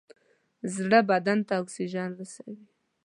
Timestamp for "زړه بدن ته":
0.75-1.53